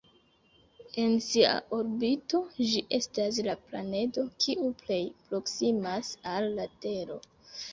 [1.01, 7.21] En sia orbito, ĝi estas la planedo kiu plej proksimas al la Tero.